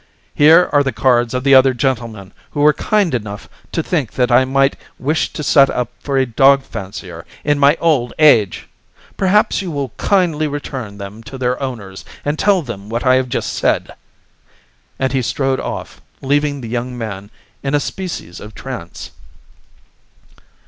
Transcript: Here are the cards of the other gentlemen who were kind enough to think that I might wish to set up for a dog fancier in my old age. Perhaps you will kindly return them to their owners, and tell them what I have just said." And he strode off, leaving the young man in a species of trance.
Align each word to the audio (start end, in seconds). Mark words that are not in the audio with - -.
Here 0.33 0.67
are 0.73 0.81
the 0.81 0.91
cards 0.91 1.35
of 1.35 1.43
the 1.43 1.53
other 1.53 1.75
gentlemen 1.75 2.33
who 2.53 2.61
were 2.61 2.73
kind 2.73 3.13
enough 3.13 3.47
to 3.71 3.83
think 3.83 4.13
that 4.13 4.31
I 4.31 4.45
might 4.45 4.75
wish 4.97 5.31
to 5.33 5.43
set 5.43 5.69
up 5.69 5.91
for 5.99 6.17
a 6.17 6.25
dog 6.25 6.63
fancier 6.63 7.23
in 7.43 7.59
my 7.59 7.77
old 7.79 8.11
age. 8.17 8.67
Perhaps 9.15 9.61
you 9.61 9.69
will 9.69 9.89
kindly 9.97 10.47
return 10.47 10.97
them 10.97 11.21
to 11.25 11.37
their 11.37 11.61
owners, 11.61 12.03
and 12.25 12.39
tell 12.39 12.63
them 12.63 12.89
what 12.89 13.05
I 13.05 13.13
have 13.17 13.29
just 13.29 13.53
said." 13.53 13.91
And 14.97 15.13
he 15.13 15.21
strode 15.21 15.59
off, 15.59 16.01
leaving 16.19 16.61
the 16.61 16.67
young 16.67 16.97
man 16.97 17.29
in 17.61 17.75
a 17.75 17.79
species 17.79 18.39
of 18.39 18.55
trance. 18.55 19.11